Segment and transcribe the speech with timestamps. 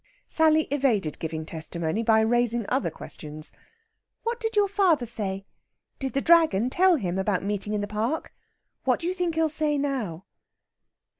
[0.25, 3.53] Sally evaded giving testimony by raising other questions:
[4.23, 5.45] "What did your father say?"
[5.99, 8.33] "Did the Dragon tell him about the meeting in the park?"
[8.83, 10.25] "What do you think he'll say now?"